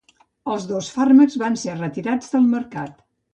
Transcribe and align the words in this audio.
Els 0.53 0.63
dos 0.71 0.87
fàrmacs 0.95 1.35
van 1.41 1.59
ser 1.65 1.75
retirats 1.83 2.33
del 2.33 2.49
mercat. 2.57 2.99